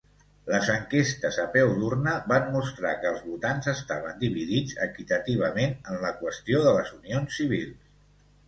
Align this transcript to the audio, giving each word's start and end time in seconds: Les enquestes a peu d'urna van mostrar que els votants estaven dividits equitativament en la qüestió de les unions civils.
Les 0.51 0.69
enquestes 0.75 1.35
a 1.41 1.43
peu 1.55 1.65
d'urna 1.81 2.13
van 2.31 2.49
mostrar 2.55 2.93
que 3.03 3.11
els 3.11 3.21
votants 3.27 3.69
estaven 3.75 4.17
dividits 4.25 4.81
equitativament 4.87 5.77
en 5.93 6.03
la 6.07 6.15
qüestió 6.23 6.63
de 6.69 6.73
les 6.81 6.93
unions 6.99 7.39
civils. 7.41 7.95